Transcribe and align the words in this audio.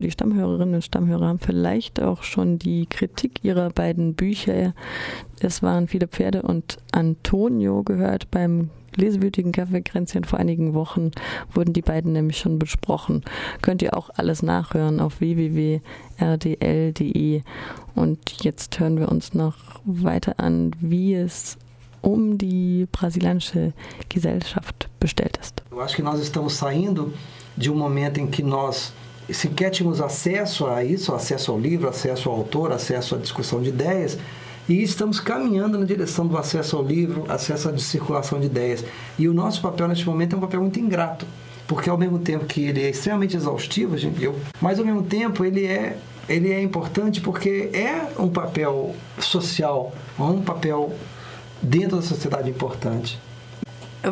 Die 0.00 0.12
Stammhörerinnen 0.12 0.76
und 0.76 0.84
Stammhörer 0.84 1.26
haben 1.26 1.40
vielleicht 1.40 2.00
auch 2.00 2.22
schon 2.22 2.60
die 2.60 2.86
Kritik 2.86 3.42
ihrer 3.42 3.70
beiden 3.70 4.14
Bücher 4.14 4.72
Es 5.40 5.60
waren 5.60 5.88
viele 5.88 6.06
Pferde 6.06 6.42
und 6.42 6.76
Antonio 6.92 7.82
gehört. 7.82 8.30
Beim 8.30 8.70
lesewütigen 8.94 9.50
Kaffeekränzchen 9.50 10.22
vor 10.22 10.38
einigen 10.38 10.72
Wochen 10.72 11.10
wurden 11.52 11.72
die 11.72 11.82
beiden 11.82 12.12
nämlich 12.12 12.38
schon 12.38 12.60
besprochen. 12.60 13.24
Könnt 13.60 13.82
ihr 13.82 13.96
auch 13.96 14.10
alles 14.14 14.40
nachhören 14.44 15.00
auf 15.00 15.18
www.rdl.de. 15.18 15.82
Und 17.96 18.44
jetzt 18.44 18.78
hören 18.78 19.00
wir 19.00 19.08
uns 19.08 19.34
noch 19.34 19.56
weiter 19.84 20.38
an, 20.38 20.76
wie 20.78 21.14
es 21.14 21.58
um 22.02 22.38
die 22.38 22.86
brasilianische 22.92 23.72
Gesellschaft 24.08 24.88
bestellt 25.00 25.38
ist. 25.38 25.60
Eu 25.72 25.80
acho 25.80 25.96
que 25.96 26.02
nós 26.04 26.20
estamos 26.20 26.56
saindo 26.56 27.12
de 27.56 27.68
um 27.68 27.76
momento 27.76 28.20
em 28.20 28.28
que 28.30 28.44
nós 28.44 28.92
sequer 29.30 29.70
tínhamos 29.70 30.00
acesso 30.00 30.66
a 30.66 30.84
isso, 30.84 31.14
acesso 31.14 31.52
ao 31.52 31.58
livro, 31.58 31.88
acesso 31.88 32.28
ao 32.28 32.36
autor, 32.36 32.72
acesso 32.72 33.14
à 33.14 33.18
discussão 33.18 33.62
de 33.62 33.68
ideias, 33.68 34.18
e 34.68 34.82
estamos 34.82 35.18
caminhando 35.18 35.78
na 35.78 35.86
direção 35.86 36.26
do 36.26 36.36
acesso 36.36 36.76
ao 36.76 36.82
livro, 36.82 37.24
acesso 37.28 37.70
à 37.70 37.78
circulação 37.78 38.38
de 38.38 38.46
ideias. 38.46 38.84
E 39.18 39.28
o 39.28 39.32
nosso 39.32 39.62
papel 39.62 39.88
neste 39.88 40.06
momento 40.06 40.34
é 40.34 40.36
um 40.36 40.40
papel 40.40 40.60
muito 40.60 40.78
ingrato, 40.78 41.26
porque 41.66 41.88
ao 41.88 41.96
mesmo 41.96 42.18
tempo 42.18 42.44
que 42.44 42.64
ele 42.64 42.82
é 42.82 42.90
extremamente 42.90 43.36
exaustivo, 43.36 43.96
gente, 43.96 44.22
eu, 44.22 44.38
mas 44.60 44.78
ao 44.78 44.84
mesmo 44.84 45.02
tempo 45.02 45.44
ele 45.44 45.66
é 45.66 45.96
ele 46.28 46.52
é 46.52 46.62
importante 46.62 47.22
porque 47.22 47.70
é 47.72 48.12
um 48.18 48.28
papel 48.28 48.94
social, 49.18 49.94
um 50.18 50.42
papel 50.42 50.92
dentro 51.62 51.96
da 51.96 52.02
sociedade 52.02 52.50
importante. 52.50 53.18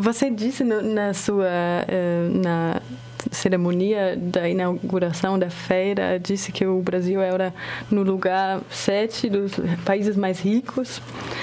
Você 0.00 0.30
disse 0.30 0.64
na 0.64 1.12
sua 1.12 1.46
eh, 1.46 2.28
na 2.32 2.80
cerimônia 3.30 4.16
da 4.16 4.48
inauguração 4.48 5.38
da 5.38 5.50
feira 5.50 6.18
disse 6.18 6.52
que 6.52 6.66
o 6.66 6.80
Brasil 6.80 7.20
era 7.20 7.52
no 7.90 8.02
lugar 8.02 8.60
sete 8.70 9.28
dos 9.28 9.52
países 9.84 10.16
mais 10.16 10.40
ricos. 10.40 11.00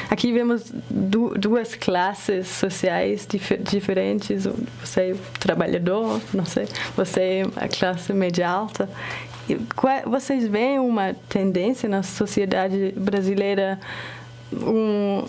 Aqui 0.09 0.31
vemos 0.31 0.71
duas 0.89 1.75
classes 1.75 2.47
sociais 2.47 3.27
dif 3.29 3.57
diferentes. 3.57 4.47
Você 4.83 5.01
é 5.01 5.15
trabalhador, 5.39 6.21
não 6.33 6.45
sei, 6.45 6.67
você 6.95 7.21
é 7.21 7.43
a 7.55 7.67
classe 7.67 8.13
média 8.13 8.49
alta. 8.49 8.89
Vocês 10.05 10.47
veem 10.47 10.79
uma 10.79 11.13
tendência 11.27 11.89
na 11.89 12.01
sociedade 12.01 12.93
brasileira 12.95 13.79
um 14.53 15.25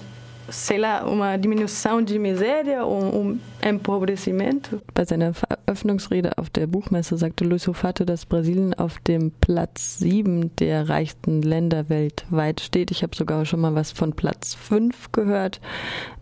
sei 0.48 0.78
lá, 0.78 1.04
uma 1.06 1.36
diminuição 1.36 2.02
de 2.02 2.18
miséria, 2.18 2.84
um, 2.84 3.30
um 3.30 3.38
Empobrecimento? 3.62 4.82
Bei 4.94 5.04
seiner 5.04 5.32
Eröffnungsrede 5.48 6.38
auf 6.38 6.50
der 6.50 6.68
Buchmesse 6.68 7.16
sagte 7.16 7.44
Luis 7.44 7.66
Hofato, 7.66 8.04
dass 8.04 8.26
Brasilien 8.26 8.74
auf 8.74 9.00
dem 9.00 9.32
Platz 9.32 9.98
7 9.98 10.54
der 10.54 10.88
reichsten 10.88 11.42
Länder 11.42 11.88
weltweit 11.88 12.60
steht. 12.60 12.92
Ich 12.92 13.02
habe 13.02 13.16
sogar 13.16 13.44
schon 13.44 13.60
mal 13.60 13.74
was 13.74 13.90
von 13.90 14.12
Platz 14.12 14.54
5 14.54 15.10
gehört. 15.10 15.60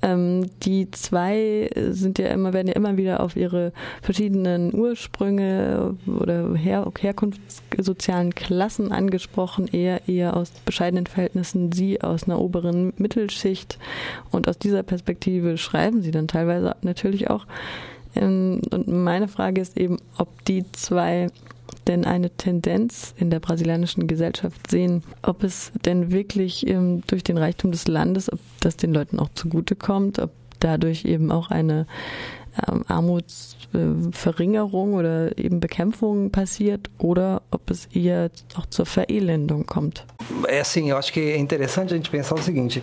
Ähm, 0.00 0.50
die 0.62 0.90
zwei 0.90 1.68
sind 1.90 2.18
ja 2.18 2.28
immer, 2.28 2.54
werden 2.54 2.68
ja 2.68 2.74
immer 2.74 2.96
wieder 2.96 3.20
auf 3.20 3.36
ihre 3.36 3.74
verschiedenen 4.00 4.74
Ursprünge 4.74 5.94
oder 6.06 6.54
Her 6.54 6.90
herkunftssozialen 6.98 8.34
Klassen 8.34 8.90
angesprochen, 8.90 9.68
eher 9.68 10.08
eher 10.08 10.34
aus 10.34 10.50
bescheidenen 10.64 11.06
Verhältnissen, 11.06 11.72
sie 11.72 12.00
aus 12.00 12.24
einer 12.24 12.40
oberen 12.40 12.94
Mittelschicht. 12.96 13.78
Und 14.30 14.48
aus 14.48 14.58
dieser 14.58 14.82
Perspektive 14.82 15.58
schreiben 15.58 16.00
sie 16.00 16.10
dann 16.10 16.26
teilweise 16.26 16.74
natürlich 16.80 17.28
auch 17.28 17.46
und 18.14 18.88
meine 18.88 19.28
Frage 19.28 19.60
ist 19.60 19.76
eben, 19.76 19.98
ob 20.18 20.44
die 20.44 20.64
zwei 20.72 21.28
denn 21.86 22.04
eine 22.04 22.30
Tendenz 22.30 23.14
in 23.16 23.30
der 23.30 23.40
brasilianischen 23.40 24.06
Gesellschaft 24.06 24.70
sehen, 24.70 25.02
ob 25.22 25.42
es 25.42 25.72
denn 25.84 26.12
wirklich 26.12 26.66
ähm, 26.66 27.02
durch 27.06 27.24
den 27.24 27.38
Reichtum 27.38 27.72
des 27.72 27.88
Landes, 27.88 28.32
ob 28.32 28.40
das 28.60 28.76
den 28.76 28.92
Leuten 28.92 29.18
auch 29.18 29.30
zugutekommt, 29.34 30.18
ob 30.18 30.30
dadurch 30.60 31.04
eben 31.04 31.32
auch 31.32 31.50
eine 31.50 31.86
ähm, 32.68 32.84
Armutsverringerung 32.86 34.94
oder 34.94 35.36
eben 35.38 35.60
Bekämpfung 35.60 36.30
passiert 36.30 36.90
oder 36.98 37.42
ob 37.50 37.70
es 37.70 37.86
eher 37.86 38.30
auch 38.56 38.66
zur 38.66 38.86
Verelendung 38.86 39.66
kommt. 39.66 40.06
É 40.48 40.60
assim, 40.60 40.90
eu 40.90 40.96
acho 40.96 41.12
que 41.12 41.20
é 41.20 41.38
interessante 41.38 41.92
a 41.92 41.96
gente 41.96 42.10
pensar 42.10 42.34
o 42.34 42.42
seguinte: 42.42 42.82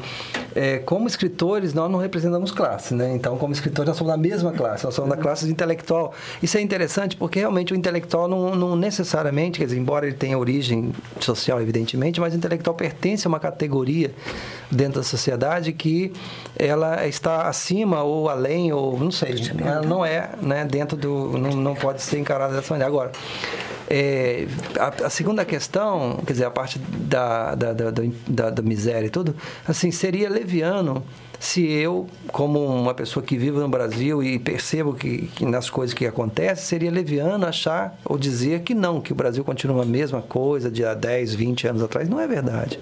é, 0.56 0.80
como 0.80 1.08
escritores, 1.08 1.74
nós 1.74 1.90
não 1.90 2.00
representamos 2.00 2.52
classe, 2.52 2.94
né? 2.94 3.14
Então, 3.14 3.38
como 3.38 3.54
escritores, 3.54 3.88
nós 3.88 3.98
somos 3.98 4.12
da 4.12 4.18
mesma 4.18 4.52
classe, 4.52 4.86
nós 4.86 4.94
somos 4.94 5.10
da 5.10 5.18
classe 5.18 5.46
de 5.46 5.52
intelectual. 5.52 6.14
Isso 6.42 6.58
é 6.58 6.62
interessante 6.62 7.16
porque 7.16 7.40
realmente 7.40 7.74
o 7.74 7.76
intelectual 7.76 8.28
não, 8.28 8.56
não 8.56 8.76
necessariamente, 8.76 9.60
quer 9.60 9.66
dizer, 9.66 9.78
embora 9.78 10.06
ele 10.08 10.16
tenha 10.16 10.38
origem 10.38 10.92
social, 11.20 11.62
evidentemente, 11.62 12.20
mas 12.20 12.34
o 12.34 12.38
intelectual 12.38 12.76
pertence 12.76 13.28
a 13.28 13.30
uma 13.30 13.40
categoria 13.40 14.12
dentro 14.72 15.00
da 15.00 15.04
sociedade 15.04 15.74
que 15.74 16.14
ela 16.56 17.08
está 17.08 17.48
acima 17.48 18.04
ou 18.04 18.30
além, 18.30 18.72
ou 18.72 19.00
não 19.00 19.12
sei, 19.12 19.36
ela 19.64 19.82
não 19.82 20.06
é 20.06 20.30
né, 20.42 20.66
dentro 20.66 20.98
do. 20.98 21.38
Não, 21.38 21.52
não 21.52 21.76
pode 21.76 22.02
ser 22.02 22.20
encarada 22.20 22.54
dessa 22.56 22.74
maneira. 22.74 22.90
Agora. 22.90 23.12
É, 23.90 24.46
a, 24.78 25.08
a, 25.08 25.10
segunda 25.10 25.44
questão, 25.44 26.20
quer 26.26 26.34
dizer, 26.34 26.46
a 26.46 26.52
parte 26.52 26.78
da, 26.78 27.56
da, 27.56 27.74
da, 27.74 28.50
da, 28.52 28.62
miséria 28.62 29.08
e 29.08 29.10
tudo, 29.10 29.36
assim, 29.68 29.90
seria 29.90 30.30
leviano 30.30 31.04
se 31.40 31.66
eu, 31.66 32.06
como 32.32 32.64
uma 32.64 32.94
pessoa 32.94 33.26
que 33.26 33.36
vive 33.36 33.58
no 33.58 33.68
Brasil 33.68 34.22
e 34.22 34.38
percebo 34.38 34.94
que, 34.94 35.28
que, 35.36 35.44
nas 35.44 35.72
coisas 35.72 35.94
que 35.94 36.06
acontecem, 36.06 36.64
seria 36.66 36.92
leviano 36.92 37.48
achar 37.48 37.98
ou 38.06 38.16
dizer 38.16 38.62
que 38.62 38.76
não, 38.76 39.02
que 39.02 39.12
o 39.12 39.16
Brasil 39.16 39.44
continua 39.44 39.82
a 39.82 39.86
mesma 39.86 40.22
coisa 40.22 40.70
de 40.70 40.86
há 40.86 40.94
10, 40.94 41.34
20 41.34 41.68
anos 41.68 41.82
atrás. 41.82 42.08
Não 42.08 42.20
é 42.20 42.28
verdade 42.28 42.80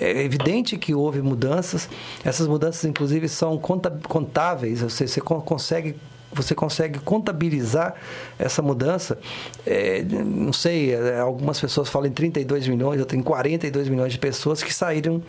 é 0.00 0.22
evidente 0.22 0.78
que 0.78 0.94
houve 0.94 1.20
mudanças. 1.20 1.88
Essas 2.24 2.46
mudanças, 2.48 2.84
inclusive, 2.86 3.28
são 3.28 3.58
contáveis. 3.58 4.80
Você, 4.80 5.06
você 5.06 5.20
consegue 5.20 5.94
você 6.32 6.54
consegue 6.54 6.98
contabilizar 7.00 7.94
essa 8.38 8.62
mudança. 8.62 9.18
É, 9.66 10.02
não 10.02 10.52
sei, 10.52 10.94
é, 10.94 11.18
algumas 11.18 11.60
pessoas 11.60 11.88
falam 11.88 12.08
em 12.08 12.12
32 12.12 12.68
milhões, 12.68 12.98
eu 13.00 13.06
tenho 13.06 13.22
42 13.22 13.88
milhões 13.88 14.12
de 14.12 14.18
pessoas 14.18 14.62
que 14.62 14.72
saíram 14.72 15.22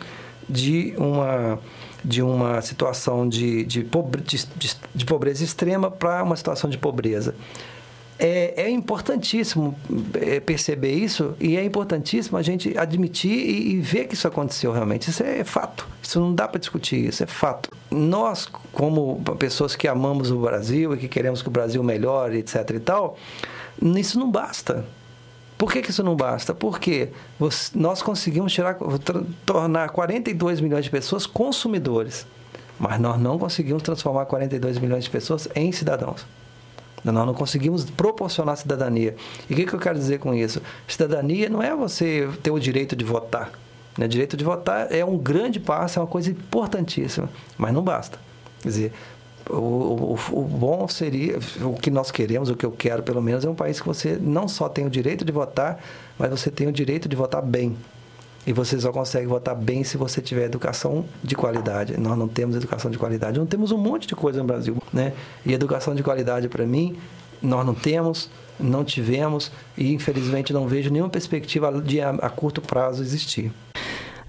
de 0.47 0.93
uma 0.97 1.59
de 2.03 2.19
uma 2.23 2.59
situação 2.63 3.29
de, 3.29 3.63
de, 3.63 3.83
pobre, 3.83 4.23
de, 4.23 4.43
de 4.95 5.05
pobreza 5.05 5.43
extrema 5.43 5.91
para 5.91 6.23
uma 6.23 6.35
situação 6.35 6.67
de 6.67 6.75
pobreza 6.75 7.35
é, 8.23 8.65
é 8.65 8.69
importantíssimo 8.69 9.75
é, 10.13 10.39
perceber 10.39 10.93
isso 10.93 11.35
e 11.39 11.57
é 11.57 11.65
importantíssimo 11.65 12.37
a 12.37 12.43
gente 12.43 12.77
admitir 12.77 13.31
e, 13.31 13.71
e, 13.71 13.81
ver 13.81 14.05
que 14.05 14.13
isso 14.13 14.27
aconteceu 14.27 14.71
realmente. 14.71 15.09
Isso 15.09 15.23
é 15.23 15.43
fato. 15.43 15.87
Isso 16.03 16.19
não 16.19 16.35
dá 16.35 16.47
para 16.47 16.59
discutir, 16.59 17.07
isso 17.07 17.23
é 17.23 17.25
fato. 17.25 17.71
Nós, 17.89 18.47
como 18.71 19.19
pessoas 19.39 19.75
que 19.75 19.87
amamos 19.87 20.29
o 20.29 20.37
Brasil 20.37 20.93
e 20.93 20.97
que 20.97 21.07
queremos 21.07 21.41
que 21.41 21.47
o 21.47 21.51
Brasil 21.51 21.81
melhore, 21.81 22.37
etc 22.37 22.69
e 22.75 22.79
tal, 22.79 23.17
isso 23.81 24.19
não 24.19 24.29
basta. 24.29 24.85
Por 25.57 25.71
que, 25.71 25.81
que 25.81 25.89
isso 25.89 26.03
não 26.03 26.15
basta? 26.15 26.53
Porque 26.53 27.09
nós 27.73 28.03
conseguimos 28.03 28.53
tirar, 28.53 28.77
tornar 29.43 29.89
42 29.89 30.61
milhões 30.61 30.85
de 30.85 30.91
pessoas 30.91 31.25
consumidores, 31.25 32.27
mas 32.79 32.99
nós 32.99 33.19
não 33.19 33.39
conseguimos 33.39 33.81
transformar 33.81 34.25
42 34.25 34.77
milhões 34.77 35.05
de 35.05 35.09
pessoas 35.09 35.47
em 35.55 35.71
cidadãos. 35.71 36.23
Nós 37.03 37.25
não 37.25 37.33
conseguimos 37.33 37.85
proporcionar 37.89 38.55
cidadania. 38.57 39.15
E 39.49 39.53
o 39.53 39.55
que, 39.55 39.65
que 39.65 39.73
eu 39.73 39.79
quero 39.79 39.97
dizer 39.97 40.19
com 40.19 40.33
isso? 40.33 40.61
Cidadania 40.87 41.49
não 41.49 41.61
é 41.61 41.75
você 41.75 42.29
ter 42.43 42.51
o 42.51 42.59
direito 42.59 42.95
de 42.95 43.03
votar. 43.03 43.51
Né? 43.97 44.07
Direito 44.07 44.37
de 44.37 44.43
votar 44.43 44.91
é 44.91 45.03
um 45.03 45.17
grande 45.17 45.59
passo, 45.59 45.99
é 45.99 46.01
uma 46.01 46.07
coisa 46.07 46.29
importantíssima, 46.29 47.29
mas 47.57 47.73
não 47.73 47.81
basta. 47.81 48.19
Quer 48.61 48.67
dizer, 48.67 48.93
o, 49.49 49.55
o, 49.55 50.19
o, 50.31 50.43
bom 50.43 50.87
seria, 50.87 51.39
o 51.61 51.73
que 51.73 51.89
nós 51.89 52.11
queremos, 52.11 52.49
o 52.49 52.55
que 52.55 52.65
eu 52.65 52.71
quero 52.71 53.03
pelo 53.03 53.21
menos, 53.21 53.43
é 53.43 53.49
um 53.49 53.55
país 53.55 53.79
que 53.79 53.87
você 53.87 54.17
não 54.21 54.47
só 54.47 54.69
tem 54.69 54.85
o 54.85 54.89
direito 54.89 55.25
de 55.25 55.31
votar, 55.31 55.83
mas 56.17 56.29
você 56.29 56.51
tem 56.51 56.67
o 56.67 56.71
direito 56.71 57.09
de 57.09 57.15
votar 57.15 57.41
bem. 57.41 57.75
E 58.45 58.53
você 58.53 58.79
só 58.79 58.91
consegue 58.91 59.27
votar 59.27 59.55
bem 59.55 59.83
se 59.83 59.97
você 59.97 60.19
tiver 60.19 60.45
educação 60.45 61.05
de 61.23 61.35
qualidade. 61.35 61.99
Nós 61.99 62.17
não 62.17 62.27
temos 62.27 62.55
educação 62.55 62.89
de 62.89 62.97
qualidade. 62.97 63.37
Não 63.37 63.45
temos 63.45 63.71
um 63.71 63.77
monte 63.77 64.07
de 64.07 64.15
coisa 64.15 64.39
no 64.39 64.45
Brasil, 64.45 64.77
né? 64.91 65.13
E 65.45 65.53
educação 65.53 65.93
de 65.93 66.01
qualidade 66.01 66.49
para 66.49 66.65
mim, 66.65 66.97
nós 67.41 67.65
não 67.65 67.75
temos, 67.75 68.29
não 68.59 68.83
tivemos 68.83 69.51
e 69.77 69.93
infelizmente 69.93 70.53
não 70.53 70.67
vejo 70.67 70.89
nenhuma 70.91 71.09
perspectiva 71.09 71.71
de 71.81 72.01
a, 72.01 72.29
curto 72.29 72.61
prazo 72.61 73.03
existir. 73.03 73.51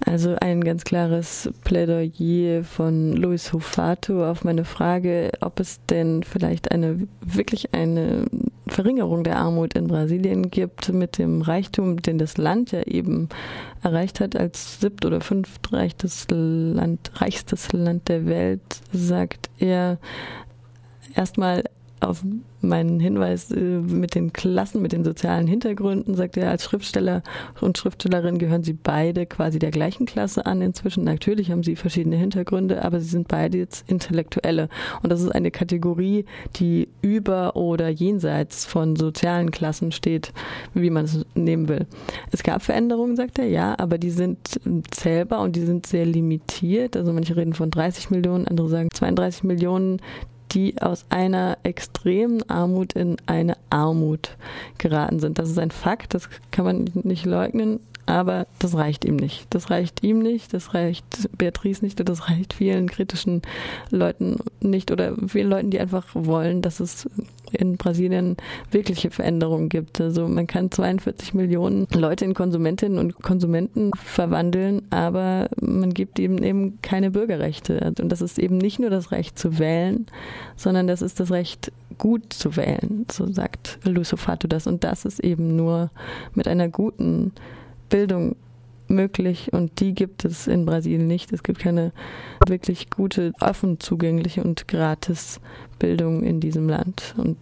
Also 0.05 0.37
ein 0.41 0.61
ganz 0.61 0.82
klares 0.82 1.49
Plädoyer 1.62 2.65
von 2.65 3.12
Luis 3.12 3.53
Hufato 3.53 4.25
auf 4.25 4.43
meine 4.43 4.65
Frage, 4.65 5.31
ob 5.41 5.61
es 5.61 5.81
denn 5.88 6.25
vielleicht 6.25 6.73
eine 6.73 7.06
wirklich 7.20 7.73
eine 7.73 8.26
Verringerung 8.72 9.22
der 9.22 9.36
Armut 9.36 9.74
in 9.74 9.86
Brasilien 9.86 10.50
gibt 10.50 10.92
mit 10.92 11.19
dem 11.19 11.42
Reichtum, 11.42 12.00
den 12.00 12.19
das 12.19 12.38
Land 12.38 12.72
ja 12.72 12.82
eben 12.82 13.28
erreicht 13.82 14.19
hat 14.19 14.34
als 14.34 14.80
siebt 14.80 15.04
oder 15.04 15.20
fünftreichstes 15.20 16.26
Land, 16.30 17.10
reichstes 17.20 17.72
Land 17.72 18.08
der 18.08 18.26
Welt, 18.26 18.62
sagt 18.92 19.50
er 19.58 19.98
erstmal 21.14 21.64
auf 22.02 22.25
meinen 22.60 23.00
Hinweis 23.00 23.50
äh, 23.50 23.60
mit 23.60 24.14
den 24.14 24.32
Klassen, 24.32 24.82
mit 24.82 24.93
den 24.93 25.04
sozialen 25.04 25.46
Hintergründen, 25.46 26.14
sagt 26.14 26.37
er, 26.37 26.50
als 26.50 26.64
Schriftsteller 26.64 27.22
und 27.60 27.78
Schriftstellerin 27.78 28.38
gehören 28.38 28.62
sie 28.62 28.72
beide 28.72 29.26
quasi 29.26 29.58
der 29.58 29.70
gleichen 29.70 30.06
Klasse 30.06 30.46
an 30.46 30.62
inzwischen. 30.62 31.04
Natürlich 31.04 31.50
haben 31.50 31.62
sie 31.62 31.76
verschiedene 31.76 32.16
Hintergründe, 32.16 32.84
aber 32.84 33.00
sie 33.00 33.08
sind 33.08 33.28
beide 33.28 33.58
jetzt 33.58 33.88
Intellektuelle. 33.90 34.69
Und 35.02 35.10
das 35.10 35.20
ist 35.20 35.31
eine 35.31 35.50
Kategorie, 35.50 36.25
die 36.56 36.88
über 37.02 37.56
oder 37.56 37.88
jenseits 37.88 38.64
von 38.64 38.96
sozialen 38.96 39.50
Klassen 39.50 39.93
steht, 39.93 40.32
wie 40.75 40.90
man 40.90 41.05
es 41.05 41.25
nehmen 41.34 41.69
will. 41.69 41.87
Es 42.31 42.43
gab 42.43 42.62
Veränderungen, 42.62 43.16
sagt 43.16 43.38
er, 43.38 43.46
ja, 43.46 43.75
aber 43.78 43.98
die 43.98 44.10
sind 44.10 44.38
zählbar 44.90 45.43
und 45.43 45.56
die 45.56 45.64
sind 45.64 45.87
sehr 45.87 46.06
limitiert. 46.06 46.96
Also 46.96 47.12
manche 47.12 47.37
reden 47.37 47.55
von 47.55 47.70
30 47.70 48.10
Millionen, 48.10 48.46
andere 48.46 48.69
sagen 48.69 48.88
32 48.93 49.44
Millionen, 49.44 50.00
die 50.52 50.81
aus 50.81 51.06
einer 51.08 51.58
extremen 51.62 52.49
Armut 52.49 52.93
in 52.93 53.16
eine 53.26 53.56
Armut 53.70 54.37
geraten 54.78 55.20
sind. 55.20 55.38
Das 55.38 55.49
ist 55.49 55.58
ein 55.58 55.70
Fakt, 55.70 56.14
das 56.14 56.28
kann 56.50 56.64
man 56.64 56.90
nicht 56.94 57.25
leugnen. 57.25 57.81
Aber 58.06 58.46
das 58.58 58.75
reicht 58.75 59.04
ihm 59.04 59.16
nicht. 59.16 59.46
Das 59.50 59.70
reicht 59.70 60.02
ihm 60.02 60.19
nicht, 60.19 60.52
das 60.52 60.75
reicht 60.75 61.28
Beatrice 61.38 61.84
nicht 61.84 62.00
und 62.00 62.08
das 62.08 62.28
reicht 62.28 62.52
vielen 62.52 62.88
kritischen 62.88 63.43
Leuten 63.90 64.38
nicht 64.60 64.90
oder 64.90 65.14
vielen 65.28 65.49
Leuten, 65.49 65.70
die 65.70 65.81
einfach 65.81 66.06
wollen, 66.14 66.62
dass 66.62 66.81
es 66.81 67.08
in 67.52 67.76
Brasilien 67.76 68.37
wirkliche 68.70 69.10
Veränderungen 69.10 69.69
gibt. 69.69 70.00
Also 70.00 70.26
man 70.26 70.46
kann 70.46 70.70
42 70.70 71.34
Millionen 71.34 71.87
Leute 71.94 72.25
in 72.25 72.34
Konsumentinnen 72.34 72.99
und 72.99 73.22
Konsumenten 73.22 73.90
verwandeln, 73.94 74.82
aber 74.90 75.48
man 75.60 75.93
gibt 75.94 76.19
ihnen 76.19 76.43
eben 76.43 76.81
keine 76.82 77.10
Bürgerrechte. 77.10 77.93
Und 78.00 78.10
das 78.10 78.22
ist 78.22 78.38
eben 78.38 78.58
nicht 78.58 78.78
nur 78.78 78.90
das 78.90 79.12
Recht 79.12 79.38
zu 79.38 79.58
wählen, 79.58 80.06
sondern 80.56 80.87
das 80.87 81.02
ist 81.02 81.20
das 81.20 81.31
Recht, 81.31 81.72
gut 81.98 82.32
zu 82.32 82.56
wählen, 82.56 83.06
so 83.12 83.31
sagt 83.31 83.78
Lucio 83.84 84.16
Fato 84.16 84.48
das. 84.48 84.66
Und 84.66 84.82
das 84.82 85.05
ist 85.05 85.20
eben 85.20 85.55
nur 85.55 85.90
mit 86.34 86.48
einer 86.48 86.69
guten 86.69 87.32
Bildung 87.93 88.37
möglich 88.89 89.53
und 89.53 89.81
die 89.81 89.94
gibt 89.94 90.25
es 90.25 90.47
in 90.47 90.65
Brasilien 90.65 91.06
nicht. 91.06 91.33
Es 91.33 91.43
gibt 91.43 91.61
keine 91.61 91.93
wirklich 92.49 92.89
gute, 92.91 93.33
offen 93.41 93.79
zugängliche 93.81 94.43
und 94.43 94.67
gratis 94.67 95.41
Bildung 95.79 96.23
in 96.23 96.41
diesem 96.41 96.69
Land. 96.69 97.15
Und 97.19 97.39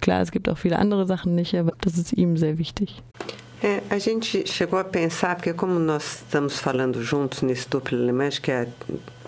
klar, 0.00 0.22
es 0.22 0.30
gibt 0.30 0.48
auch 0.48 0.56
viele 0.56 0.78
andere 0.78 1.06
Sachen 1.06 1.34
nicht, 1.34 1.54
aber 1.56 1.72
das 1.80 1.98
ist 1.98 2.12
ihm 2.12 2.36
sehr 2.36 2.58
wichtig. 2.58 3.02
É, 3.62 3.80
a 3.90 3.98
gente 3.98 4.44
chegou 4.44 4.76
a 4.76 4.84
pensar, 4.84 5.36
porque 5.36 5.52
como 5.54 5.78
nós 5.78 6.22
estamos 6.22 6.58
falando 6.58 7.00
juntos 7.00 7.42
nesse 7.42 7.68
duplo 7.68 7.96
alemão, 7.96 8.28
que 8.28 8.50
é 8.50 8.66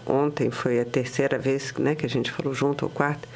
ontem 0.06 0.50
foi 0.50 0.80
a 0.80 0.84
terceira 0.84 1.38
vez 1.38 1.72
né, 1.78 1.94
que 1.94 2.04
a 2.04 2.08
gente 2.08 2.30
falou 2.30 2.54
junto, 2.54 2.84
ou 2.84 2.90
quarta, 2.90 3.28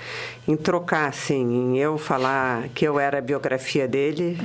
em 0.46 0.56
trocar, 0.56 1.08
assim, 1.08 1.42
em 1.42 1.78
eu 1.78 1.98
falar 1.98 2.68
que 2.74 2.84
eu 2.84 2.98
era 2.98 3.18
a 3.18 3.20
biografia 3.20 3.86
dele 3.86 4.38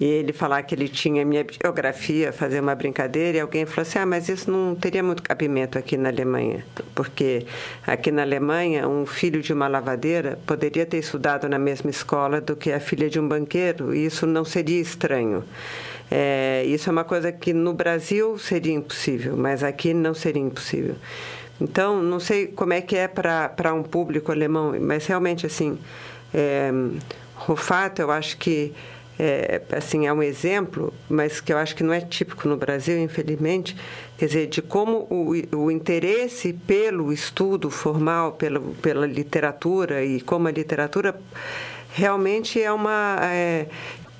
e 0.00 0.04
ele 0.04 0.32
falar 0.32 0.62
que 0.62 0.74
ele 0.74 0.88
tinha 0.88 1.22
a 1.22 1.24
minha 1.24 1.44
biografia, 1.44 2.32
fazer 2.32 2.60
uma 2.60 2.74
brincadeira, 2.74 3.38
e 3.38 3.40
alguém 3.40 3.66
falou 3.66 3.82
assim, 3.82 3.98
ah, 3.98 4.06
mas 4.06 4.28
isso 4.28 4.50
não 4.50 4.74
teria 4.74 5.02
muito 5.02 5.22
cabimento 5.22 5.78
aqui 5.78 5.96
na 5.96 6.08
Alemanha, 6.08 6.64
porque 6.94 7.46
aqui 7.86 8.10
na 8.10 8.22
Alemanha 8.22 8.88
um 8.88 9.04
filho 9.06 9.42
de 9.42 9.52
uma 9.52 9.68
lavadeira 9.68 10.38
poderia 10.46 10.86
ter 10.86 10.98
estudado 10.98 11.48
na 11.48 11.58
mesma 11.58 11.90
escola 11.90 12.40
do 12.40 12.56
que 12.56 12.72
a 12.72 12.80
filha 12.80 13.08
de 13.08 13.18
um 13.20 13.26
banqueiro, 13.26 13.94
e 13.94 14.06
isso 14.06 14.26
não 14.26 14.44
seria 14.44 14.80
estranho. 14.80 15.44
É, 16.14 16.62
isso 16.66 16.90
é 16.90 16.92
uma 16.92 17.04
coisa 17.04 17.32
que 17.32 17.54
no 17.54 17.72
Brasil 17.72 18.36
seria 18.38 18.74
impossível, 18.74 19.34
mas 19.34 19.64
aqui 19.64 19.94
não 19.94 20.12
seria 20.12 20.42
impossível. 20.42 20.96
Então, 21.62 22.02
não 22.02 22.18
sei 22.18 22.48
como 22.48 22.72
é 22.72 22.80
que 22.80 22.96
é 22.96 23.06
para 23.06 23.72
um 23.72 23.82
público 23.82 24.32
alemão, 24.32 24.74
mas 24.80 25.06
realmente, 25.06 25.46
assim, 25.46 25.78
é, 26.34 26.72
Rufato, 27.36 28.02
eu 28.02 28.10
acho 28.10 28.36
que 28.36 28.72
é, 29.18 29.62
assim, 29.70 30.06
é 30.06 30.12
um 30.12 30.22
exemplo, 30.22 30.92
mas 31.08 31.40
que 31.40 31.52
eu 31.52 31.58
acho 31.58 31.76
que 31.76 31.84
não 31.84 31.92
é 31.92 32.00
típico 32.00 32.48
no 32.48 32.56
Brasil, 32.56 32.98
infelizmente, 32.98 33.76
quer 34.18 34.26
dizer, 34.26 34.46
de 34.48 34.60
como 34.60 35.06
o, 35.08 35.32
o 35.56 35.70
interesse 35.70 36.52
pelo 36.52 37.12
estudo 37.12 37.70
formal, 37.70 38.32
pela, 38.32 38.60
pela 38.80 39.06
literatura 39.06 40.04
e 40.04 40.20
como 40.20 40.48
a 40.48 40.50
literatura 40.50 41.14
realmente 41.92 42.60
é 42.60 42.72
uma... 42.72 43.18
É, 43.22 43.66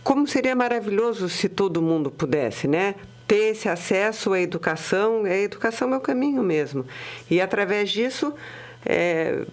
como 0.05 0.27
seria 0.27 0.55
maravilhoso 0.55 1.29
se 1.29 1.49
todo 1.49 1.81
mundo 1.81 2.11
pudesse, 2.11 2.69
né? 2.69 2.95
Ter 3.33 3.53
esse 3.53 3.67
acesso 3.67 4.35
à 4.35 4.41
educação, 4.43 5.25
a 5.25 5.35
educação 5.35 5.95
é 5.95 5.97
o 5.97 6.01
caminho 6.01 6.43
mesmo. 6.43 6.85
E 7.31 7.41
através 7.41 7.91
disso, 7.91 8.35
é, 8.85 9.47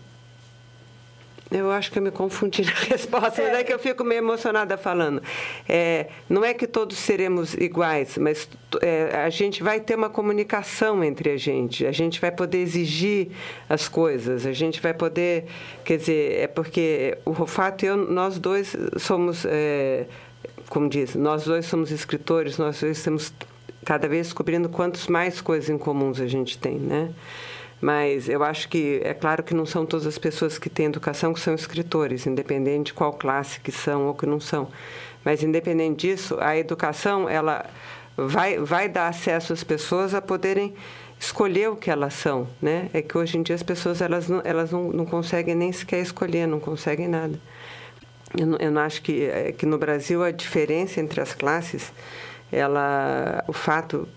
eu 1.49 1.71
acho 1.71 1.89
que 1.89 1.97
eu 1.97 2.03
me 2.03 2.11
confundi 2.11 2.61
na 2.67 2.73
resposta, 2.73 3.41
mas 3.41 3.53
é 3.53 3.63
que 3.63 3.71
eu 3.71 3.79
fico 3.79 4.03
meio 4.03 4.19
emocionada 4.19 4.77
falando. 4.77 5.23
É, 5.65 6.07
não 6.27 6.43
é 6.43 6.53
que 6.53 6.67
todos 6.67 6.97
seremos 6.97 7.53
iguais, 7.53 8.17
mas 8.17 8.49
é, 8.81 9.15
a 9.23 9.29
gente 9.29 9.63
vai 9.63 9.79
ter 9.79 9.95
uma 9.95 10.09
comunicação 10.09 11.01
entre 11.01 11.29
a 11.29 11.37
gente, 11.37 11.85
a 11.85 11.93
gente 11.93 12.19
vai 12.19 12.31
poder 12.31 12.57
exigir 12.57 13.29
as 13.69 13.87
coisas, 13.87 14.45
a 14.45 14.51
gente 14.51 14.81
vai 14.81 14.93
poder. 14.93 15.45
Quer 15.85 15.99
dizer, 15.99 16.41
é 16.41 16.47
porque 16.47 17.17
o 17.23 17.31
Rofato 17.31 17.85
e 17.85 17.87
eu, 17.87 17.95
nós 17.95 18.39
dois 18.39 18.75
somos. 18.97 19.45
É, 19.45 20.05
como 20.67 20.89
diz, 20.89 21.15
nós 21.15 21.45
dois 21.45 21.65
somos 21.65 21.91
escritores, 21.91 22.57
nós 22.57 22.81
dois 22.81 23.01
temos 23.01 23.33
cada 23.85 24.07
vez 24.07 24.27
descobrindo 24.27 24.69
quantas 24.69 25.07
mais 25.07 25.41
coisas 25.41 25.69
em 25.69 25.77
comuns 25.77 26.19
a 26.19 26.27
gente 26.27 26.57
tem, 26.57 26.77
né? 26.77 27.11
Mas 27.81 28.27
eu 28.27 28.43
acho 28.43 28.67
que 28.67 28.99
é 29.03 29.13
claro 29.13 29.41
que 29.41 29.53
não 29.53 29.65
são 29.65 29.85
todas 29.85 30.05
as 30.05 30.17
pessoas 30.17 30.57
que 30.57 30.69
têm 30.69 30.87
educação 30.87 31.33
que 31.33 31.39
são 31.39 31.55
escritores, 31.55 32.27
independente 32.27 32.87
de 32.87 32.93
qual 32.93 33.13
classe 33.13 33.59
que 33.59 33.71
são 33.71 34.07
ou 34.07 34.13
que 34.13 34.25
não 34.25 34.39
são. 34.39 34.67
Mas 35.23 35.43
independente 35.43 36.07
disso, 36.07 36.37
a 36.39 36.57
educação 36.57 37.29
ela 37.29 37.65
vai 38.17 38.57
vai 38.57 38.89
dar 38.89 39.07
acesso 39.07 39.53
às 39.53 39.63
pessoas 39.63 40.13
a 40.13 40.21
poderem 40.21 40.73
escolher 41.17 41.69
o 41.69 41.75
que 41.75 41.89
elas 41.89 42.13
são, 42.13 42.47
né? 42.61 42.89
É 42.93 43.01
que 43.01 43.17
hoje 43.17 43.37
em 43.37 43.43
dia 43.43 43.55
as 43.55 43.63
pessoas 43.63 44.01
elas 44.01 44.27
não, 44.27 44.41
elas 44.43 44.71
não, 44.71 44.91
não 44.91 45.05
conseguem 45.05 45.55
nem 45.55 45.71
sequer 45.71 46.01
escolher, 46.01 46.47
não 46.47 46.59
conseguem 46.59 47.07
nada. 47.07 47.39
Eu 48.37 48.45
não, 48.45 48.57
eu 48.57 48.71
não 48.71 48.81
acho 48.81 49.01
que 49.01 49.23
é, 49.23 49.51
que 49.51 49.65
no 49.65 49.77
Brasil 49.77 50.23
a 50.23 50.31
diferença 50.31 50.99
entre 50.99 51.19
as 51.21 51.33
classes 51.33 51.91
ela, 52.51 53.43
o 53.47 53.53
fato 53.53 54.07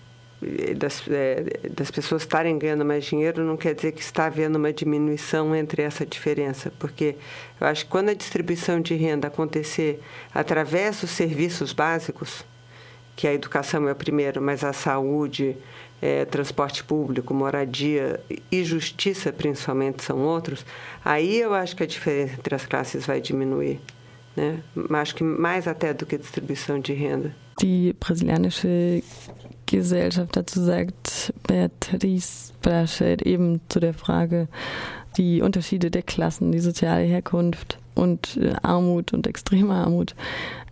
das, 0.76 1.02
é, 1.08 1.68
das 1.70 1.90
pessoas 1.90 2.22
estarem 2.22 2.58
ganhando 2.58 2.84
mais 2.84 3.04
dinheiro 3.04 3.44
não 3.44 3.56
quer 3.56 3.74
dizer 3.74 3.92
que 3.92 4.00
está 4.00 4.26
havendo 4.26 4.56
uma 4.56 4.72
diminuição 4.72 5.54
entre 5.54 5.82
essa 5.82 6.04
diferença, 6.04 6.72
porque 6.78 7.16
eu 7.60 7.66
acho 7.66 7.84
que 7.84 7.90
quando 7.90 8.08
a 8.08 8.14
distribuição 8.14 8.80
de 8.80 8.94
renda 8.94 9.28
acontecer 9.28 10.02
através 10.34 11.00
dos 11.00 11.10
serviços 11.10 11.72
básicos, 11.72 12.44
que 13.14 13.28
a 13.28 13.32
educação 13.32 13.88
é 13.88 13.92
o 13.92 13.96
primeiro, 13.96 14.40
mas 14.42 14.64
a 14.64 14.72
saúde, 14.72 15.56
é, 16.00 16.24
transporte 16.24 16.82
público, 16.82 17.32
moradia 17.32 18.18
e 18.50 18.64
justiça 18.64 19.32
principalmente 19.32 20.02
são 20.02 20.18
outros, 20.18 20.64
aí 21.04 21.38
eu 21.38 21.54
acho 21.54 21.76
que 21.76 21.84
a 21.84 21.86
diferença 21.86 22.34
entre 22.34 22.54
as 22.54 22.66
classes 22.66 23.06
vai 23.06 23.20
diminuir. 23.20 23.80
Né? 24.36 24.62
Acho 24.90 25.14
que 25.14 25.24
mais 25.24 25.66
até 25.66 25.92
do 25.92 26.06
que 26.06 26.18
distribuição 26.18 26.80
de 26.80 26.92
renda. 26.92 27.34
Die 27.60 27.94
brasilianische 27.98 29.02
Gesellschaft 29.66 30.36
dazu 30.36 30.64
sagt 30.64 31.32
Beatrice 31.46 32.52
Brachet 32.62 33.22
eben 33.22 33.60
zu 33.68 33.80
der 33.80 33.94
Frage, 33.94 34.48
die 35.16 35.42
Unterschiede 35.42 35.90
der 35.90 36.02
Klassen, 36.02 36.52
die 36.52 36.60
soziale 36.60 37.04
Herkunft 37.04 37.78
und 37.94 38.38
äh, 38.38 38.54
Armut 38.62 39.12
und 39.12 39.26
extreme 39.26 39.74
Armut. 39.74 40.14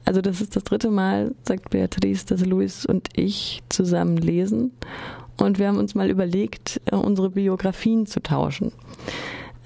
Also 0.05 0.23
das 0.23 0.40
ist 0.40 0.57
das 0.57 0.64
dritte 0.64 0.90
Mal, 0.90 1.35
sagt 1.43 1.71
Beatrice, 1.71 2.26
dass 2.26 2.45
Luis 2.47 2.87
und 2.87 3.09
ich 3.14 3.62
zusammen 3.69 4.17
lesen 4.17 4.73
und 5.40 5.59
wir 5.59 5.69
haben 5.69 5.79
uns 5.79 5.95
mal 5.95 6.11
überlegt, 6.11 6.81
äh, 6.87 6.97
unsere 6.97 7.31
Biografien 7.31 8.07
zu 8.07 8.23
tauschen. 8.23 8.73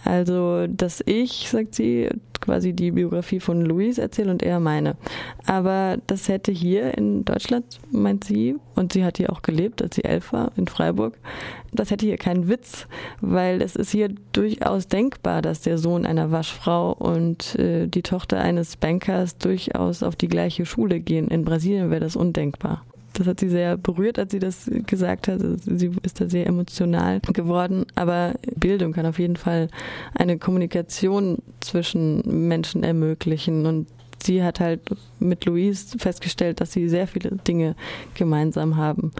Also, 0.05 0.67
dass 0.67 1.03
ich, 1.07 1.49
sagt 1.49 1.75
sie, 1.75 2.11
quasi 2.45 2.75
die 2.75 2.91
Biografie 2.91 3.41
von 3.41 3.63
Louis 3.63 3.97
erzähle 3.99 4.31
und 4.31 4.43
er 4.43 4.61
meine. 4.61 4.97
Aber 5.47 5.97
das 6.07 6.29
hätte 6.29 6.53
hier 6.53 6.97
in 6.97 7.25
Deutschland, 7.25 7.81
meint 7.91 8.25
sie, 8.25 8.57
und 8.75 8.93
sie 8.93 9.05
hat 9.05 9.17
hier 9.17 9.33
auch 9.33 9.43
gelebt, 9.43 9.83
als 9.83 9.97
sie 9.97 10.05
elf 10.05 10.33
war, 10.33 10.53
in 10.57 10.67
Freiburg, 10.67 11.19
das 11.73 11.91
hätte 11.91 12.07
hier 12.07 12.19
keinen 12.19 12.49
Witz, 12.49 12.87
weil 13.21 13.63
es 13.63 13.77
ist 13.77 13.91
hier 13.91 14.11
durchaus 14.33 14.87
denkbar, 14.87 15.43
dass 15.43 15.63
der 15.63 15.79
Sohn 15.79 16.05
einer 16.07 16.31
Waschfrau 16.31 16.93
und 16.93 17.57
äh, 17.59 17.87
die 17.87 18.03
Tochter 18.03 18.41
eines 18.41 18.77
Bankers 18.77 19.39
durchaus 19.39 20.03
auf 20.03 20.17
die 20.17 20.29
gleiche 20.29 20.67
Schule 20.67 21.01
gehen. 21.01 21.29
In 21.29 21.45
Brasilien 21.45 21.91
wäre 21.91 22.01
das 22.01 22.15
undenkbar 22.15 22.85
das 23.15 23.27
hat 23.27 23.41
sie 23.41 23.49
sehr 23.49 23.77
berührt, 23.77 24.19
als 24.19 24.33
sie 24.33 24.39
das 24.39 24.71
gesagt 24.87 25.29
hat. 25.29 25.41
Sie 25.65 25.93
ist 26.03 26.21
da 26.21 26.29
sehr 26.29 26.47
emotional 26.47 27.21
geworden. 27.21 27.87
Aber 27.95 28.35
Bildung 28.57 28.93
kann 28.93 29.07
auf 29.07 29.19
jeden 29.19 29.37
Fall 29.37 29.69
eine 30.15 30.39
Kommunikation 30.39 31.39
zwischen 31.61 32.49
Menschen 32.49 32.83
ermöglichen. 32.83 33.67
Und 33.67 33.87
sie 34.23 34.43
hat 34.43 34.61
halt 34.61 34.81
mit 35.21 35.45
Louise 35.45 35.97
festgestellt, 35.99 36.61
dass 36.61 36.73
sie 36.73 36.89
sehr 36.89 37.07
viele 37.07 37.31
Dinge 37.37 37.77
gemeinsam 38.15 38.77
haben. 38.77 39.13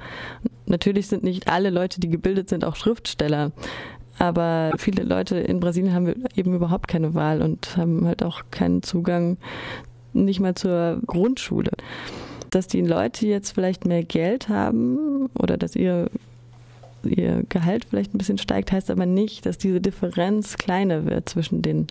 Natürlich 0.67 1.07
sind 1.07 1.23
nicht 1.23 1.49
alle 1.49 1.71
Leute, 1.71 2.01
die 2.01 2.09
gebildet 2.09 2.49
sind, 2.49 2.65
auch 2.65 2.77
Schriftsteller. 2.77 3.53
Aber 4.19 4.73
viele 4.77 5.03
Leute 5.03 5.37
in 5.37 5.61
Brasilien 5.61 5.93
haben 5.93 6.25
eben 6.37 6.55
überhaupt 6.55 6.89
keine 6.89 7.15
Wahl 7.15 7.43
und 7.43 7.77
haben 7.77 8.07
halt 8.07 8.23
auch 8.23 8.43
keinen 8.51 8.83
Zugang 8.83 9.39
nicht 10.13 10.41
mal 10.41 10.55
zur 10.55 11.01
Grundschule. 11.07 11.73
Dass 12.55 12.69
die 12.69 12.83
Leute 12.83 13.27
jetzt 13.27 13.51
vielleicht 13.51 13.85
mehr 13.85 14.05
Geld 14.05 14.49
haben 14.49 15.29
oder 15.37 15.57
dass 15.57 15.75
ihr 15.75 16.09
ihr 17.07 17.45
Gehalt 17.49 17.85
vielleicht 17.85 18.15
ein 18.15 18.19
bisschen 18.19 18.39
steigt, 18.39 18.73
heißt 18.73 18.91
aber 18.91 19.07
nicht, 19.07 19.47
dass 19.47 19.59
diese 19.59 19.81
Differenz 19.81 20.57
kleiner 20.57 21.05
wird 21.07 21.29
zwischen 21.29 21.63
den 21.63 21.87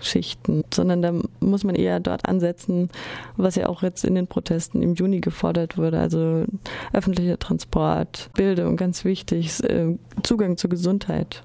Schichten, 0.00 0.64
sondern 0.72 1.02
da 1.02 1.12
muss 1.40 1.64
man 1.64 1.74
eher 1.74 2.00
dort 2.00 2.28
ansetzen, 2.28 2.90
was 3.36 3.56
ja 3.56 3.68
auch 3.68 3.82
jetzt 3.82 4.04
in 4.04 4.14
den 4.14 4.26
Protesten 4.26 4.82
im 4.82 4.94
Juni 4.94 5.20
gefordert 5.20 5.78
wurde, 5.78 5.98
also 5.98 6.44
öffentlicher 6.92 7.38
Transport, 7.38 8.30
Bildung, 8.34 8.76
ganz 8.76 9.04
wichtig, 9.04 9.62
äh, 9.64 9.96
Zugang 10.22 10.56
zur 10.56 10.70
Gesundheit. 10.70 11.42